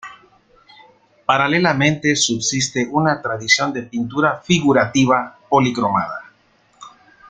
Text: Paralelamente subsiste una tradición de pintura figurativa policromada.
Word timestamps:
Paralelamente 1.27 2.15
subsiste 2.15 2.87
una 2.91 3.21
tradición 3.21 3.71
de 3.71 3.83
pintura 3.83 4.41
figurativa 4.41 5.37
policromada. 5.47 6.21